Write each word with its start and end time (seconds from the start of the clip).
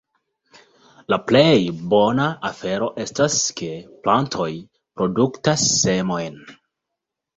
La 1.13 1.19
plej 1.31 1.59
bona 1.91 2.25
afero 2.49 2.89
estas, 3.05 3.37
ke 3.61 3.69
plantoj 4.07 4.49
produktas 4.99 5.69
semojn. 5.83 6.41